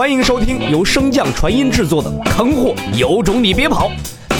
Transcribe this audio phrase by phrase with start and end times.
[0.00, 3.90] 欢迎收听由升降传音制作的《坑货有种你别跑》，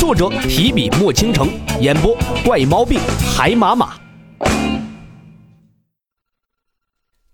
[0.00, 2.98] 作者提笔墨倾城，演播怪毛病
[3.36, 3.93] 海马马。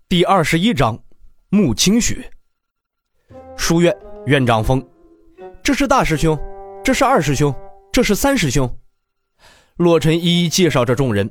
[0.09, 0.99] 第二十一章，
[1.51, 2.29] 穆清雪。
[3.55, 3.95] 书院
[4.25, 4.85] 院长封，
[5.63, 6.37] 这是大师兄，
[6.83, 7.55] 这是二师兄，
[7.93, 8.69] 这是三师兄。
[9.77, 11.29] 洛尘一一介绍着众人，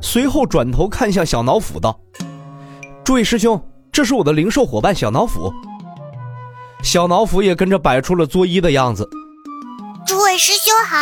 [0.00, 2.00] 随后转头看向小脑斧道
[3.04, 3.62] ：“诸位师兄，
[3.92, 5.52] 这是我的灵兽伙伴小脑斧。”
[6.82, 9.08] 小脑斧也跟着摆出了作揖的样子。
[10.06, 10.96] 诸位师兄好。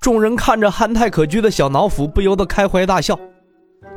[0.00, 3.18] 众人看着憨态可掬的小脑斧，不由得开怀大笑。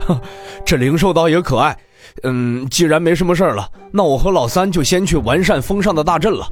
[0.01, 0.21] 哼，
[0.63, 1.77] 这灵兽倒也可爱。
[2.23, 6.47] 嗯，既然没什么事了，那我和老三就先去完善风上的大阵了。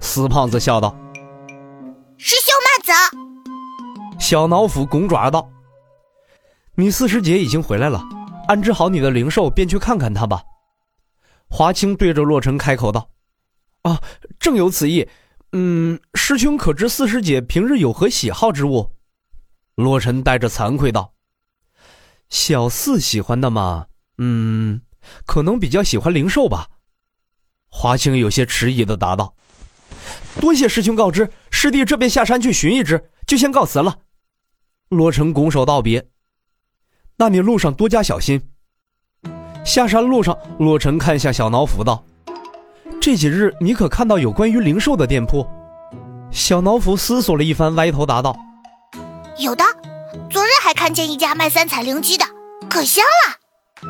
[0.00, 0.96] 死胖子笑道
[2.16, 3.18] ：“师兄慢走。”
[4.18, 5.48] 小脑斧拱爪道
[6.76, 8.00] ：“你四师姐已经回来了，
[8.46, 10.40] 安置好你的灵兽，便去看看她吧。”
[11.48, 13.10] 华清对着洛尘开口道
[13.82, 14.02] ：“啊，
[14.38, 15.08] 正有此意。
[15.52, 18.92] 嗯，师兄可知四师姐平日有何喜好之物？”
[19.76, 21.14] 洛尘带着惭愧道
[22.28, 23.86] ：“小四喜欢的嘛，
[24.18, 24.82] 嗯，
[25.24, 26.68] 可能比较喜欢灵兽吧。”
[27.70, 29.34] 华清有些迟疑的答道
[30.40, 34.00] ：“多谢师兄告知，师弟这便下山去寻一只，就先告辞了。”
[34.90, 36.08] 洛尘拱手道别
[37.16, 38.50] ：“那你路上多加小心。”
[39.68, 42.02] 下山路上，洛尘看向小脑斧道
[42.98, 45.46] ：“这几日你可看到有关于灵兽的店铺？”
[46.32, 48.34] 小脑斧思索了一番，歪头答道
[49.36, 49.62] ：“有的，
[50.30, 52.24] 昨日还看见一家卖三彩灵鸡的，
[52.70, 53.88] 可香了。”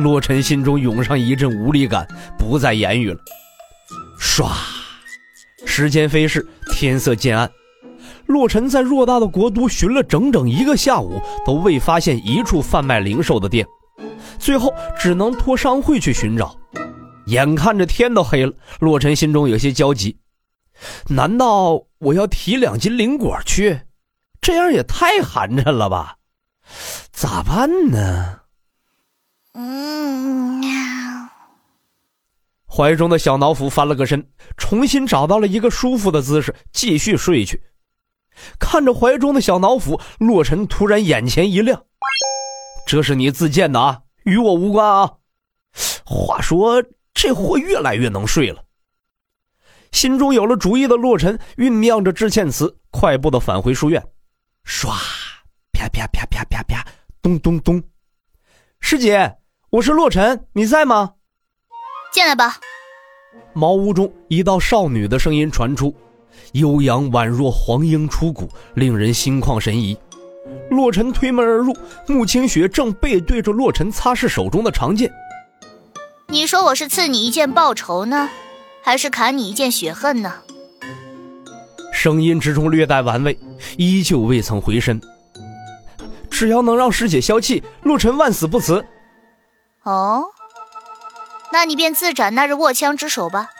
[0.00, 2.06] 洛尘心中涌上一阵无力感，
[2.38, 3.18] 不再言语了。
[4.20, 4.52] 唰，
[5.66, 7.50] 时间飞逝，天色渐暗，
[8.26, 13.66] 洛尘在偌大的国都寻了整整一个下午，都未发现一处贩卖灵兽的店。
[14.42, 16.58] 最后只能托商会去寻找，
[17.26, 20.18] 眼看着天都黑了，洛尘心中有些焦急。
[21.06, 23.82] 难道我要提两斤灵果去？
[24.40, 26.16] 这样也太寒碜了吧？
[27.12, 28.40] 咋办呢？
[29.54, 30.60] 嗯。
[32.66, 34.26] 怀中的小脑斧翻了个身，
[34.56, 37.62] 重新找到了一个舒服的姿势，继续睡去。
[38.58, 41.84] 看着怀中的小脑斧，洛尘突然眼前一亮
[42.88, 45.12] ：“这是你自荐的啊！”与我无关啊！
[46.04, 46.82] 话说
[47.14, 48.62] 这货越来越能睡了。
[49.90, 54.02] 心中有了主意的洛尘酝酿着致歉词，快步的返回书院。
[54.64, 54.88] 唰，
[55.72, 56.86] 啪啪啪啪啪啪，
[57.20, 57.82] 咚咚咚。
[58.80, 59.36] 师姐，
[59.70, 61.14] 我是洛尘，你在吗？
[62.12, 62.58] 进来吧。
[63.54, 65.94] 茅屋中，一道少女的声音传出，
[66.52, 69.96] 悠扬宛若黄莺出谷，令人心旷神怡。
[70.70, 71.76] 洛尘推门而入，
[72.06, 75.12] 穆清雪正背对着洛尘擦拭手中的长剑。
[76.28, 78.28] 你说我是赐你一剑报仇呢，
[78.82, 80.32] 还是砍你一剑雪恨呢？
[81.92, 83.38] 声音之中略带玩味，
[83.76, 85.00] 依旧未曾回身。
[86.30, 88.84] 只要能让师姐消气，洛尘万死不辞。
[89.82, 90.24] 哦，
[91.52, 93.50] 那你便自斩那日握枪之手吧。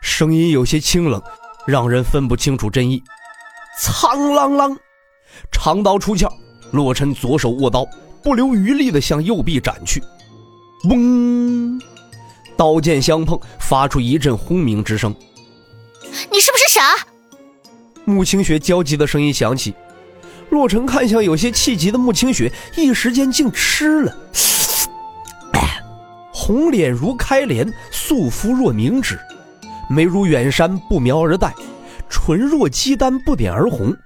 [0.00, 1.20] 声音有些清冷，
[1.66, 3.02] 让人分不清楚真意。
[3.78, 4.76] 苍啷啷。
[5.50, 6.30] 长刀出鞘，
[6.72, 7.86] 洛尘左手握刀，
[8.22, 10.02] 不留余力地向右臂斩去。
[10.84, 11.80] 嗡，
[12.56, 15.14] 刀剑相碰，发出一阵轰鸣之声。
[16.30, 17.06] 你是不是傻？
[18.04, 19.74] 穆清雪焦急的声音响起。
[20.50, 24.16] 洛尘看向有些气急的穆清雪，一时间竟吃了。
[26.32, 29.18] 红脸如开莲，素肤若凝脂，
[29.88, 31.54] 眉如远山不描而黛，
[32.10, 33.96] 唇若鸡丹不点而红。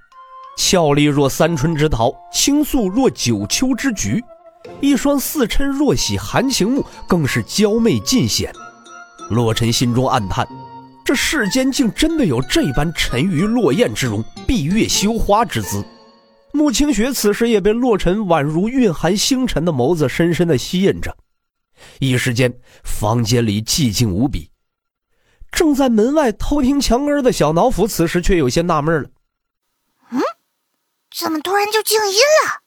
[0.57, 4.21] 俏丽若三春之桃，倾素若九秋之菊，
[4.81, 8.51] 一双似嗔若喜含情目，更是娇媚尽显。
[9.29, 10.45] 洛尘心中暗叹：
[11.05, 15.85] 这世间竟真的有这般沉鱼落雁之容，闭月羞花之姿。
[16.53, 21.15] 穆清雪此时也被洛尘宛如蕴含星辰的眸子深深的吸引着。
[21.99, 22.51] 一时间，
[22.83, 24.49] 房间里寂静无比。
[25.51, 29.09] 正在门外偷听墙根的小脑斧，此时却有些纳闷了。
[31.19, 32.61] 怎么突然就静音了？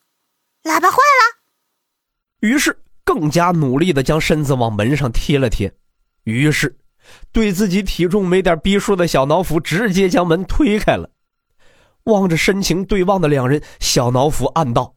[0.73, 1.41] 喇叭坏了。
[2.41, 5.73] 于是更加努力的将身子往门上贴了贴。
[6.25, 6.77] 于是，
[7.31, 11.11] 对自己体重没点逼数的小脑斧直接将门推开了。
[12.05, 14.97] 望着深情对望的两人，小脑斧暗道：“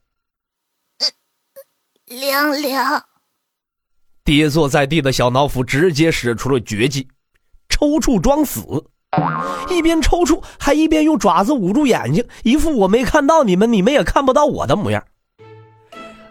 [2.06, 3.06] 凉凉。”
[4.26, 7.08] 跌坐在地的小脑斧直接使出了绝技——
[7.70, 8.62] 抽搐装死。
[9.70, 15.04] 一边抽搐，还一边用爪子捂住眼睛，一副我没看到你们，你们也看不到我的模样。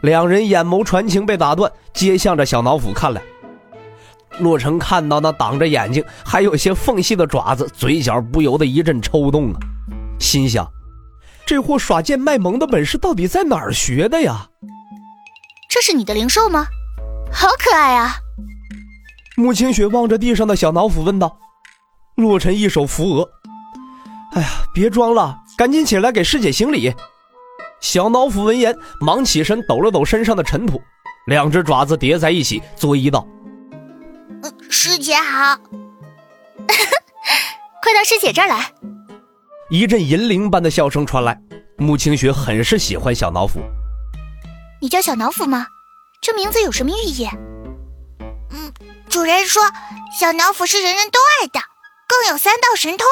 [0.01, 3.23] 两人眼眸传情被打断，皆向着小脑斧看来。
[4.39, 9.61] 洛尘看到那挡着眼睛还有些缝隙的爪子，嘴角不由得一阵抽动啊，
[10.19, 10.67] 心想：
[11.47, 14.49] 这货耍贱卖萌的本事到底在哪儿学的呀？
[15.69, 16.67] 这是你的灵兽吗？
[17.31, 18.17] 好可爱啊！
[19.37, 21.39] 穆清雪望着地上的小脑斧问道。
[22.17, 23.29] 洛尘一手扶额
[24.35, 26.93] ：“哎呀，别装了，赶紧起来给师姐行礼。”
[27.81, 30.81] 小脑斧闻言，忙起身抖了抖身上的尘土，
[31.27, 33.27] 两只爪子叠在一起，作揖道。
[34.71, 35.57] 师姐好，
[37.83, 38.73] 快到师姐这儿来。
[39.71, 41.41] 一阵银铃般的笑声传来，
[41.77, 43.61] 穆清雪很是喜欢小脑斧。
[44.81, 45.67] 你叫小脑斧吗？
[46.21, 47.27] 这名字有什么寓意？
[48.51, 48.73] 嗯，
[49.09, 49.63] 主人说
[50.19, 51.61] 小脑斧是人人都爱的，
[52.13, 53.07] 更有三道神通。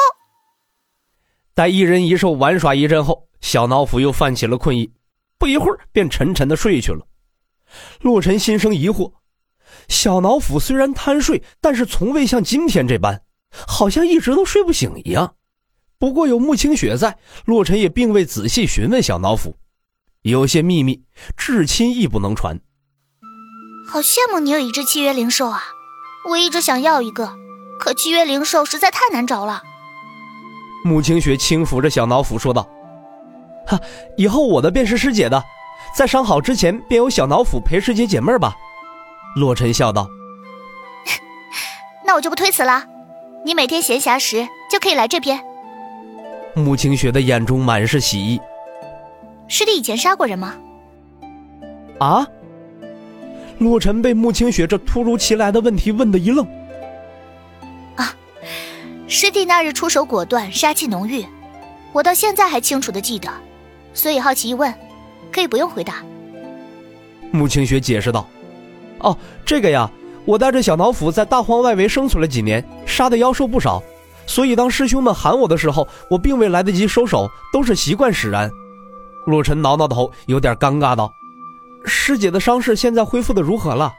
[1.55, 4.93] 待一人一兽玩耍一阵后，小脑斧又泛起了困意，
[5.39, 7.07] 不一会儿便沉沉的睡去了。
[8.01, 9.13] 洛尘心生疑惑。
[9.87, 15.35] 小脑斧虽然贪睡，但是从未像今天这般，好像一直都睡不醒一样。
[15.97, 19.57] 不过有穆清雪在，洛尘也并未仔细询问小脑斧，
[20.21, 21.03] 有些秘密，
[21.35, 22.59] 至亲亦不能传。
[23.89, 25.63] 好羡慕你有一只契约灵兽啊！
[26.29, 27.35] 我一直想要一个，
[27.81, 29.63] 可契约灵兽实在太难找了。
[30.83, 32.67] 穆清雪轻抚着小脑斧说道
[33.65, 33.79] ：“哈，
[34.15, 35.43] 以后我的便是师姐的，
[35.95, 38.55] 在伤好之前便由小脑斧陪师姐解闷吧。”
[39.35, 40.07] 洛尘笑道
[42.05, 42.85] ：“那我就不推辞了，
[43.43, 45.43] 你每天闲暇时就可以来这边。”
[46.53, 48.39] 穆清雪的眼中满是喜意。
[49.47, 50.53] 师弟以前杀过人吗？
[51.97, 52.27] 啊！
[53.57, 56.45] 洛尘被穆清雪这突如其来的问题问得一愣。
[59.21, 59.23] 啊！
[59.23, 61.23] 师弟那日出手果断，杀气浓郁，
[61.93, 63.29] 我到现在还清楚的记得，
[63.93, 64.73] 所以好奇一问，
[65.31, 66.03] 可以不用回答。
[67.29, 68.27] 穆清雪解释道。
[68.97, 69.15] 哦，
[69.45, 69.87] 这个呀，
[70.25, 73.83] 我带着小脑斧在大荒外围生存了几年，杀的妖兽不少，
[74.25, 78.49] 所以当师兄们喊我的时候，我并未来得及收手，都是习惯使然。
[79.27, 81.13] 洛尘挠挠头，有点尴尬道
[81.85, 83.93] ：“师姐的伤势现在恢复的如何了？”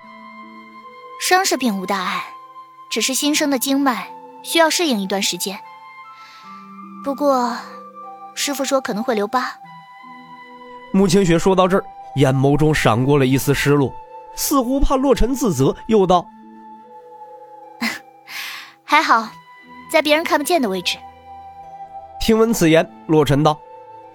[1.23, 2.25] 伤势并无大碍，
[2.91, 4.09] 只是新生的经脉
[4.43, 5.59] 需要适应一段时间。
[7.05, 7.57] 不过，
[8.35, 9.55] 师傅说可能会留疤。
[10.93, 11.85] 穆清雪说到这儿，
[12.17, 13.93] 眼眸中闪过了一丝失落。
[14.35, 16.27] 似乎怕洛尘自责，又道
[18.83, 19.29] ：“还好，
[19.91, 20.97] 在别人看不见的位置。”
[22.19, 23.61] 听闻此言，洛尘道：“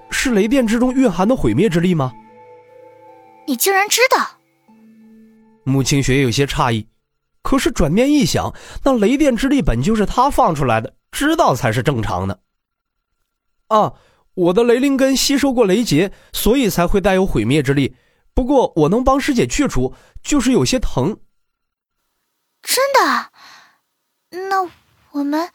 [0.10, 2.12] 是雷电之中蕴含的毁灭之力吗？”
[3.46, 4.26] 你竟然知道？
[5.64, 6.88] 穆清雪有些诧异，
[7.48, 8.54] 可是转念一想，
[8.84, 12.42] 那雷电之力本就是他放出来的，知道才是正常的。
[13.70, 13.94] 啊，
[14.34, 17.96] 我的雷灵根吸收过雷劫，所以才会带有毁灭之力。
[18.34, 21.18] 不过我能帮师姐去除，就是有些疼。
[22.62, 23.32] 真的？
[24.50, 24.70] 那
[25.14, 25.50] 我们……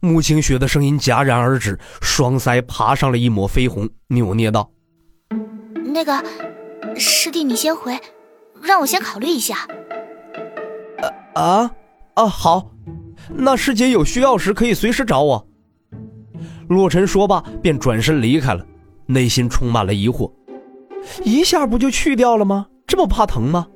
[0.00, 4.70] 穆清雪的声音戛然而止，双腮爬上了一抹绯红，扭捏道
[5.94, 6.22] ：“那个
[6.98, 7.98] 师弟，你先回，
[8.60, 9.66] 让我先考虑一下。”
[11.34, 11.70] 啊
[12.14, 12.26] 啊！
[12.26, 12.70] 好，
[13.28, 15.46] 那师姐有需要时可以随时找我。
[16.68, 18.64] 洛尘说罢，便转身离开了，
[19.06, 20.30] 内心充满了疑惑。
[21.22, 22.66] 一下不就去掉了吗？
[22.86, 23.66] 这么怕疼吗？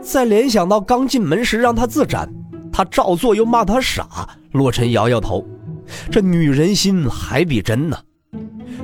[0.00, 2.28] 再联想到刚进门时让他自斩，
[2.72, 5.46] 他照做又骂他傻，洛尘摇摇头。
[6.10, 7.96] 这女人心还比针呢。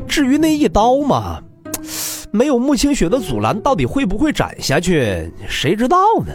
[0.06, 1.42] 至于那一刀嘛，
[2.30, 6.32] 没有穆清雪的阻拦，到底会不会斩下去，谁知道呢？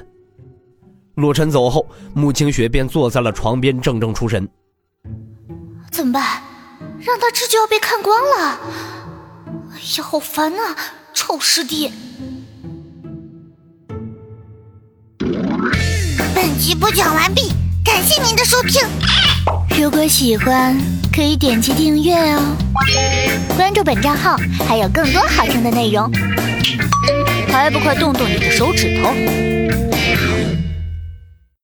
[1.19, 4.47] 洛尘走后，穆清雪便坐在了床边，怔怔出神。
[5.91, 6.41] 怎么办？
[7.01, 8.59] 让他吃就要被看光了？
[9.73, 10.75] 哎呀，好烦啊！
[11.13, 11.91] 臭师弟！
[16.33, 17.51] 本集播讲完毕，
[17.83, 18.81] 感谢您的收听。
[19.77, 20.77] 如果喜欢，
[21.13, 22.55] 可以点击订阅哦，
[23.55, 26.09] 关注本账号还有更多好听的内容。
[27.47, 29.48] 还不快动动你的手指头！